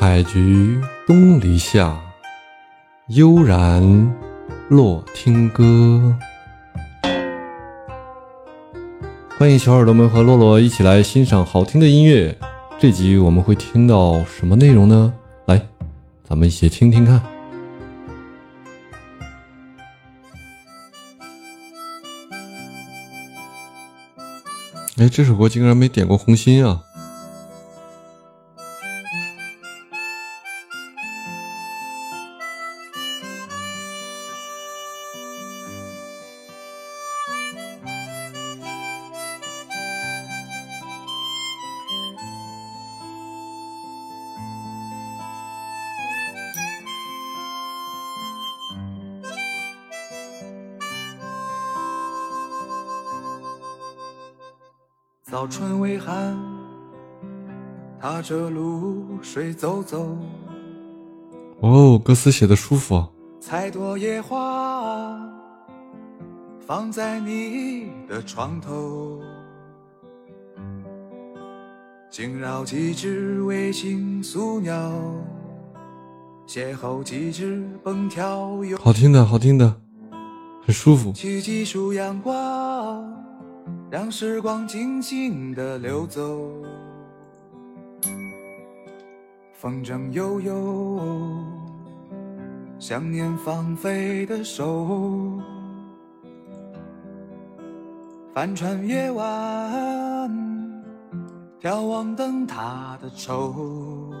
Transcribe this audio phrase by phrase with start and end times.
[0.00, 2.00] 采菊东篱下，
[3.08, 3.82] 悠然
[4.68, 6.16] 落听歌。
[9.36, 12.38] 欢迎小耳朵们和洛洛一起来欣赏好听的音乐。
[12.78, 15.12] 这集我们会听到什么内容呢？
[15.46, 15.60] 来，
[16.22, 17.20] 咱们一起听听看。
[24.98, 26.84] 哎，这首歌竟然没点过红心啊！
[55.30, 56.34] 早春微寒，
[58.00, 60.16] 踏着露水走走。
[61.60, 63.06] 哦，歌词写的舒服。
[63.38, 65.20] 采朵野花，
[66.66, 69.20] 放在你的床头。
[72.10, 74.94] 惊扰几只微星宿鸟，
[76.46, 78.78] 邂逅几只蹦跳游。
[78.78, 79.76] 好听的，好听的，
[80.64, 81.12] 很舒服。
[81.12, 83.17] 取几束阳光。
[83.90, 86.20] 让时光静静的流走，
[89.54, 91.00] 风筝悠悠，
[92.78, 95.40] 想念放飞的手，
[98.34, 100.30] 帆船夜晚，
[101.58, 104.12] 眺望灯塔的愁，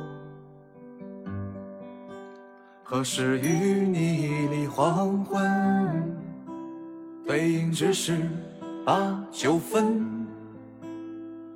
[2.82, 6.18] 何时与你离黄昏？
[7.26, 8.16] 对影只是。
[8.88, 10.26] 把酒分，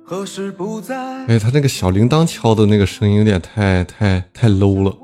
[0.05, 0.95] 何时不再？
[1.25, 4.95] 哎，他那个小铃铛敲的那个声音有点太太太 low 了。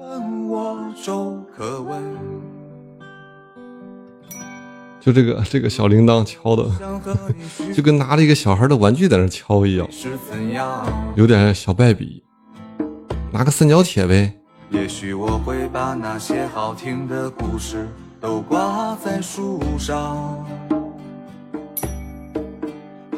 [5.01, 6.69] 就这个这个小铃铛敲的，
[7.73, 9.89] 就跟拿了一个小孩的玩具在那敲一样，
[11.15, 12.23] 有点小败笔。
[13.31, 14.31] 拿个三角铁呗。
[14.69, 17.87] 也许我会把那些好听的故事
[18.21, 20.45] 都挂在树上。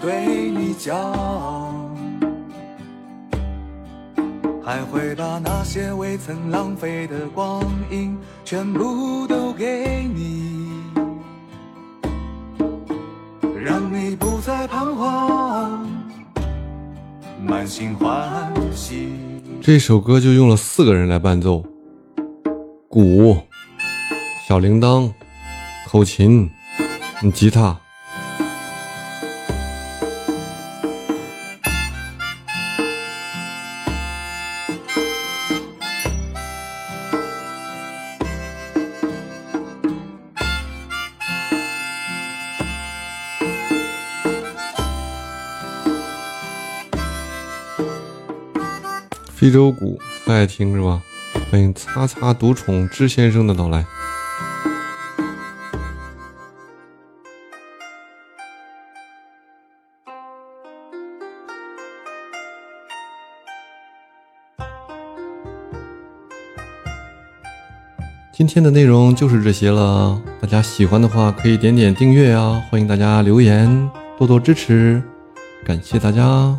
[0.00, 0.94] 对你讲，
[4.62, 10.70] 还会把那些未曾浪费的光阴全部都给你，
[13.64, 15.86] 让你不再彷徨，
[17.42, 19.08] 满心欢喜。
[19.62, 21.64] 这首歌就用了四个人来伴奏：
[22.88, 23.38] 鼓、
[24.46, 25.10] 小铃铛、
[25.88, 26.50] 口琴、
[27.32, 27.80] 吉他。
[49.34, 51.02] 非洲鼓不爱听是吧？
[51.50, 53.84] 欢迎擦擦独宠之先生的到来。
[68.32, 72.62] 今天的内容就是这些了，大家喜欢的话可以点点订阅啊！
[72.70, 75.02] 欢迎大家留言，多多支持，
[75.64, 76.58] 感谢大家。